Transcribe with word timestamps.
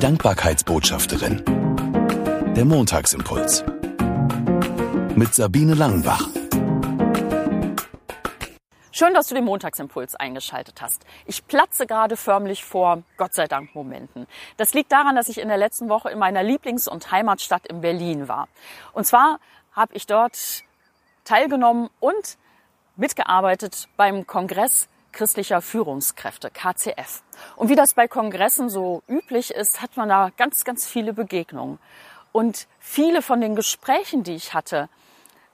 Dankbarkeitsbotschafterin. 0.00 1.44
Der 2.56 2.64
Montagsimpuls. 2.64 3.62
Mit 5.14 5.34
Sabine 5.34 5.74
Langenbach. 5.74 6.26
Schön, 8.92 9.12
dass 9.12 9.26
du 9.26 9.34
den 9.34 9.44
Montagsimpuls 9.44 10.14
eingeschaltet 10.14 10.80
hast. 10.80 11.04
Ich 11.26 11.46
platze 11.46 11.86
gerade 11.86 12.16
förmlich 12.16 12.64
vor 12.64 13.02
Gott 13.18 13.34
sei 13.34 13.46
Dank 13.46 13.74
Momenten. 13.74 14.26
Das 14.56 14.72
liegt 14.72 14.90
daran, 14.90 15.16
dass 15.16 15.28
ich 15.28 15.36
in 15.36 15.48
der 15.48 15.58
letzten 15.58 15.90
Woche 15.90 16.08
in 16.08 16.18
meiner 16.18 16.42
Lieblings- 16.42 16.88
und 16.88 17.12
Heimatstadt 17.12 17.66
in 17.66 17.82
Berlin 17.82 18.26
war. 18.26 18.48
Und 18.94 19.06
zwar 19.06 19.38
habe 19.72 19.94
ich 19.94 20.06
dort 20.06 20.62
teilgenommen 21.24 21.90
und 22.00 22.38
mitgearbeitet 22.96 23.86
beim 23.98 24.26
Kongress 24.26 24.88
christlicher 25.12 25.60
Führungskräfte, 25.60 26.50
KCF. 26.50 27.22
Und 27.56 27.68
wie 27.68 27.76
das 27.76 27.94
bei 27.94 28.08
Kongressen 28.08 28.68
so 28.68 29.02
üblich 29.08 29.50
ist, 29.50 29.82
hat 29.82 29.96
man 29.96 30.08
da 30.08 30.30
ganz, 30.36 30.64
ganz 30.64 30.86
viele 30.86 31.12
Begegnungen. 31.12 31.78
Und 32.32 32.68
viele 32.78 33.22
von 33.22 33.40
den 33.40 33.56
Gesprächen, 33.56 34.22
die 34.22 34.34
ich 34.34 34.54
hatte, 34.54 34.88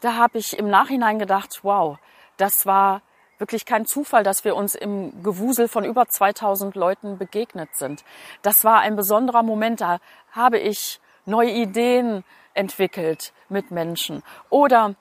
da 0.01 0.15
habe 0.15 0.39
ich 0.39 0.59
im 0.59 0.69
Nachhinein 0.69 1.19
gedacht, 1.19 1.61
wow, 1.63 1.99
das 2.37 2.67
war 2.67 3.03
wirklich 3.39 3.67
kein 3.67 3.87
Zufall, 3.87 4.23
dass 4.23 4.45
wir 4.45 4.57
uns 4.57 4.75
im 4.75 5.23
Gewusel 5.23 5.69
von 5.69 5.85
über 5.85 6.07
2000 6.09 6.75
Leuten 6.75 7.19
begegnet 7.19 7.75
sind. 7.75 8.05
Das 8.43 8.65
war 8.65 8.81
ein 8.81 8.97
besonderer 8.97 9.43
Moment, 9.43 9.81
da 9.81 9.99
habe 10.33 10.59
ich 10.59 11.01
neue 11.25 11.51
Ideen 11.51 12.25
entwickelt 12.55 13.33
mit 13.49 13.71
Menschen. 13.71 14.23
Oder 14.49 14.95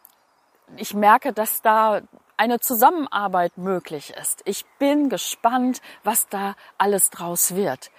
ich 0.78 0.94
merke, 0.94 1.34
dass 1.34 1.62
da 1.62 2.02
eine 2.38 2.60
Zusammenarbeit 2.60 3.58
möglich 3.58 4.14
ist. 4.20 4.42
Ich 4.46 4.66
bin 4.80 5.10
gespannt, 5.10 5.82
was 6.04 6.28
da 6.28 6.56
alles 6.78 7.10
draus 7.10 7.56
wird. 7.56 7.92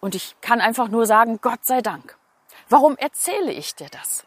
Und 0.00 0.14
ich 0.14 0.36
kann 0.40 0.60
einfach 0.60 0.88
nur 0.88 1.06
sagen, 1.06 1.40
Gott 1.40 1.64
sei 1.64 1.80
Dank. 1.80 2.16
Warum 2.68 2.96
erzähle 2.96 3.52
ich 3.52 3.74
dir 3.74 3.88
das? 3.88 4.24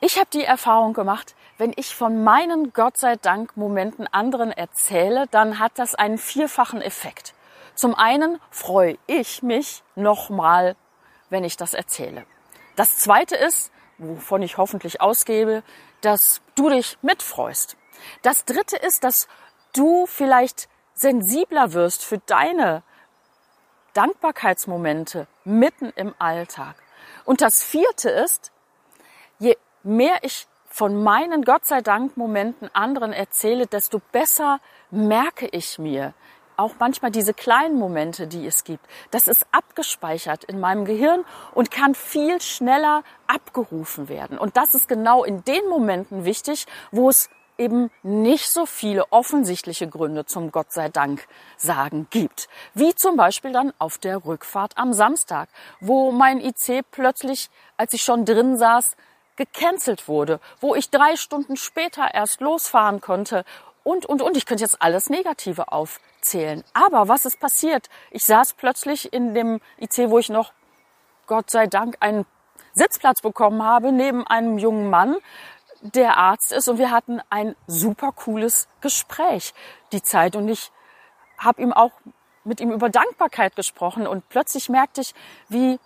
Ich 0.00 0.16
habe 0.16 0.28
die 0.32 0.44
Erfahrung 0.44 0.94
gemacht, 0.94 1.34
wenn 1.58 1.72
ich 1.76 1.94
von 1.94 2.24
meinen 2.24 2.72
Gott 2.72 2.96
sei 2.96 3.16
Dank 3.16 3.56
Momenten 3.56 4.06
anderen 4.06 4.50
erzähle, 4.50 5.26
dann 5.30 5.58
hat 5.58 5.72
das 5.74 5.94
einen 5.94 6.16
vierfachen 6.16 6.80
Effekt. 6.80 7.34
Zum 7.74 7.94
einen 7.94 8.40
freue 8.50 8.98
ich 9.06 9.42
mich 9.42 9.82
nochmal, 9.94 10.76
wenn 11.28 11.44
ich 11.44 11.56
das 11.56 11.74
erzähle. 11.74 12.24
Das 12.76 12.96
zweite 12.96 13.36
ist, 13.36 13.70
wovon 13.98 14.42
ich 14.42 14.56
hoffentlich 14.56 15.00
ausgebe, 15.00 15.62
dass 16.00 16.40
du 16.54 16.70
dich 16.70 16.98
mitfreust. 17.02 17.76
Das 18.22 18.44
dritte 18.44 18.76
ist, 18.76 19.04
dass 19.04 19.28
du 19.72 20.06
vielleicht 20.06 20.68
sensibler 20.94 21.72
wirst 21.72 22.04
für 22.04 22.18
deine 22.18 22.82
Dankbarkeitsmomente 23.94 25.26
mitten 25.44 25.92
im 25.96 26.14
Alltag. 26.18 26.76
Und 27.24 27.40
das 27.40 27.62
vierte 27.62 28.10
ist, 28.10 28.52
je 29.38 29.56
mehr 29.82 30.18
ich 30.22 30.46
von 30.66 31.02
meinen 31.02 31.42
Gott 31.42 31.66
sei 31.66 31.80
Dank 31.80 32.16
Momenten 32.16 32.72
anderen 32.72 33.12
erzähle, 33.12 33.66
desto 33.66 34.00
besser 34.12 34.60
merke 34.90 35.46
ich 35.48 35.78
mir, 35.78 36.14
auch 36.56 36.74
manchmal 36.78 37.10
diese 37.10 37.32
kleinen 37.32 37.78
Momente, 37.78 38.26
die 38.26 38.46
es 38.46 38.64
gibt. 38.64 38.84
Das 39.10 39.28
ist 39.28 39.46
abgespeichert 39.50 40.44
in 40.44 40.60
meinem 40.60 40.84
Gehirn 40.84 41.24
und 41.54 41.70
kann 41.70 41.94
viel 41.94 42.40
schneller 42.40 43.02
abgerufen 43.26 44.08
werden. 44.08 44.38
Und 44.38 44.56
das 44.56 44.74
ist 44.74 44.86
genau 44.86 45.24
in 45.24 45.42
den 45.44 45.66
Momenten 45.68 46.24
wichtig, 46.24 46.66
wo 46.92 47.08
es 47.08 47.30
eben 47.60 47.90
nicht 48.02 48.50
so 48.50 48.66
viele 48.66 49.12
offensichtliche 49.12 49.86
Gründe 49.86 50.24
zum 50.24 50.50
Gott 50.50 50.72
sei 50.72 50.88
Dank 50.88 51.28
sagen 51.56 52.08
gibt. 52.10 52.48
Wie 52.74 52.94
zum 52.94 53.16
Beispiel 53.16 53.52
dann 53.52 53.72
auf 53.78 53.98
der 53.98 54.24
Rückfahrt 54.24 54.78
am 54.78 54.92
Samstag, 54.92 55.48
wo 55.80 56.10
mein 56.10 56.40
IC 56.40 56.84
plötzlich, 56.90 57.50
als 57.76 57.92
ich 57.92 58.02
schon 58.02 58.24
drin 58.24 58.56
saß, 58.56 58.96
gecancelt 59.36 60.08
wurde, 60.08 60.40
wo 60.60 60.74
ich 60.74 60.90
drei 60.90 61.16
Stunden 61.16 61.56
später 61.56 62.12
erst 62.12 62.40
losfahren 62.40 63.00
konnte 63.00 63.44
und, 63.84 64.06
und, 64.06 64.22
und. 64.22 64.36
Ich 64.36 64.46
könnte 64.46 64.64
jetzt 64.64 64.82
alles 64.82 65.08
Negative 65.08 65.72
aufzählen. 65.72 66.64
Aber 66.72 67.08
was 67.08 67.24
ist 67.24 67.40
passiert? 67.40 67.88
Ich 68.10 68.24
saß 68.24 68.54
plötzlich 68.54 69.12
in 69.12 69.34
dem 69.34 69.60
IC, 69.78 70.10
wo 70.10 70.18
ich 70.18 70.28
noch, 70.28 70.52
Gott 71.26 71.50
sei 71.50 71.66
Dank, 71.66 71.96
einen 72.00 72.26
Sitzplatz 72.72 73.20
bekommen 73.20 73.62
habe, 73.62 73.92
neben 73.92 74.26
einem 74.26 74.58
jungen 74.58 74.90
Mann, 74.90 75.16
der 75.80 76.16
Arzt 76.16 76.52
ist 76.52 76.68
und 76.68 76.78
wir 76.78 76.90
hatten 76.90 77.20
ein 77.30 77.56
super 77.66 78.12
cooles 78.12 78.68
Gespräch 78.80 79.54
die 79.92 80.02
Zeit 80.02 80.36
und 80.36 80.48
ich 80.48 80.70
habe 81.38 81.62
ihm 81.62 81.72
auch 81.72 81.92
mit 82.44 82.60
ihm 82.60 82.70
über 82.70 82.88
Dankbarkeit 82.88 83.56
gesprochen 83.56 84.06
und 84.06 84.28
plötzlich 84.28 84.68
merkte 84.68 85.00
ich, 85.00 85.14
wie 85.48 85.78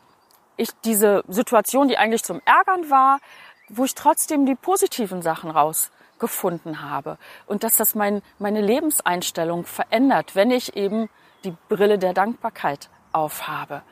ich 0.57 0.71
diese 0.85 1.25
Situation, 1.29 1.89
die 1.89 1.99
eigentlich 1.99 2.23
zum 2.25 2.41
Ärgern 2.45 2.91
war, 2.91 3.21
wo 3.69 3.85
ich 3.85 3.95
trotzdem 3.95 4.47
die 4.47 4.55
positiven 4.55 5.23
Sachen 5.23 5.51
rausgefunden 5.51 6.83
habe 6.83 7.19
und 7.47 7.65
dass 7.65 7.77
das 7.77 7.95
mein, 7.95 8.23
meine 8.39 8.61
Lebenseinstellung 8.61 9.65
verändert, 9.65 10.35
wenn 10.35 10.51
ich 10.51 10.77
eben 10.77 11.09
die 11.45 11.57
Brille 11.69 11.99
der 11.99 12.15
Dankbarkeit 12.15 12.89
aufhabe. 13.13 13.83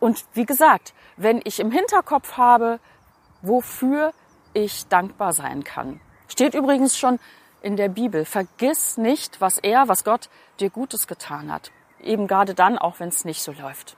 Und 0.00 0.24
wie 0.34 0.46
gesagt, 0.46 0.94
wenn 1.16 1.40
ich 1.44 1.60
im 1.60 1.70
Hinterkopf 1.70 2.36
habe, 2.36 2.78
wofür 3.42 4.12
ich 4.54 4.86
dankbar 4.88 5.32
sein 5.32 5.64
kann. 5.64 6.00
Steht 6.28 6.54
übrigens 6.54 6.98
schon 6.98 7.18
in 7.62 7.76
der 7.76 7.88
Bibel. 7.88 8.24
Vergiss 8.24 8.96
nicht, 8.96 9.40
was 9.40 9.58
er, 9.58 9.88
was 9.88 10.04
Gott 10.04 10.28
dir 10.60 10.70
Gutes 10.70 11.06
getan 11.06 11.52
hat. 11.52 11.72
Eben 12.00 12.26
gerade 12.26 12.54
dann, 12.54 12.78
auch 12.78 13.00
wenn 13.00 13.08
es 13.08 13.24
nicht 13.24 13.42
so 13.42 13.52
läuft. 13.52 13.96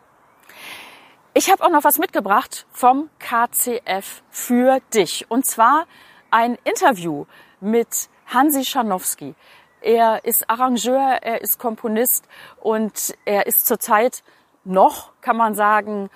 Ich 1.35 1.51
habe 1.51 1.63
auch 1.65 1.71
noch 1.71 1.85
was 1.85 1.99
mitgebracht 1.99 2.67
vom 2.73 3.09
KCF 3.19 4.23
für 4.31 4.81
dich. 4.95 5.31
Und 5.31 5.47
zwar 5.47 5.87
ein 6.31 6.59
Interview 6.65 7.27
mit 7.61 8.09
Hansi 8.27 8.65
Scharnowski. 8.65 9.35
Er 9.81 10.25
ist 10.25 10.51
Arrangeur, 10.51 11.19
er 11.23 11.41
ist 11.41 11.59
Komponist 11.59 12.27
und 12.61 13.15
er 13.25 13.47
ist 13.47 13.67
zurzeit 13.67 14.23
noch, 14.65 15.13
kann 15.21 15.37
man 15.37 15.55
sagen, 15.55 16.11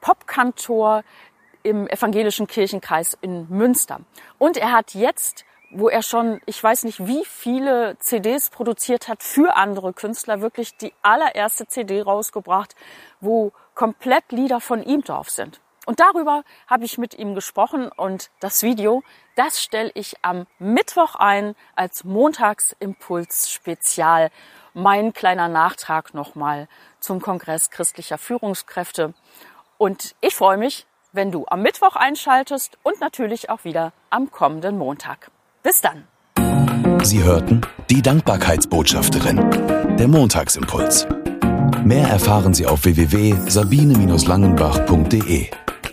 Popkantor 0.00 1.02
im 1.62 1.86
evangelischen 1.86 2.46
Kirchenkreis 2.46 3.16
in 3.20 3.48
Münster. 3.48 4.00
Und 4.38 4.56
er 4.56 4.72
hat 4.72 4.94
jetzt, 4.94 5.44
wo 5.70 5.88
er 5.88 6.02
schon, 6.02 6.40
ich 6.46 6.62
weiß 6.62 6.84
nicht, 6.84 7.06
wie 7.06 7.24
viele 7.24 7.96
CDs 7.98 8.50
produziert 8.50 9.08
hat 9.08 9.22
für 9.22 9.56
andere 9.56 9.92
Künstler, 9.92 10.40
wirklich 10.40 10.76
die 10.76 10.92
allererste 11.02 11.66
CD 11.66 12.02
rausgebracht, 12.02 12.74
wo 13.20 13.52
komplett 13.74 14.32
Lieder 14.32 14.60
von 14.60 14.82
ihm 14.82 15.02
drauf 15.02 15.30
sind. 15.30 15.60
Und 15.86 15.98
darüber 15.98 16.44
habe 16.66 16.84
ich 16.84 16.98
mit 16.98 17.14
ihm 17.14 17.34
gesprochen 17.34 17.90
und 17.90 18.30
das 18.38 18.62
Video, 18.62 19.02
das 19.34 19.62
stelle 19.62 19.90
ich 19.94 20.16
am 20.22 20.46
Mittwoch 20.58 21.14
ein 21.14 21.54
als 21.74 22.04
Montagsimpuls-Spezial. 22.04 24.30
Mein 24.74 25.12
kleiner 25.12 25.48
Nachtrag 25.48 26.14
nochmal 26.14 26.68
zum 27.00 27.20
Kongress 27.20 27.70
christlicher 27.70 28.18
Führungskräfte. 28.18 29.14
Und 29.78 30.14
ich 30.20 30.34
freue 30.34 30.58
mich, 30.58 30.86
wenn 31.12 31.30
du 31.30 31.44
am 31.48 31.62
Mittwoch 31.62 31.94
einschaltest 31.96 32.78
und 32.82 33.00
natürlich 33.00 33.48
auch 33.50 33.64
wieder 33.64 33.92
am 34.10 34.30
kommenden 34.30 34.78
Montag. 34.78 35.30
Bis 35.62 35.80
dann. 35.80 36.04
Sie 37.02 37.22
hörten 37.22 37.62
die 37.88 38.02
Dankbarkeitsbotschafterin, 38.02 39.96
der 39.96 40.08
Montagsimpuls. 40.08 41.06
Mehr 41.84 42.08
erfahren 42.08 42.54
Sie 42.54 42.66
auf 42.66 42.84
www.sabine-langenbach.de. 42.84 45.50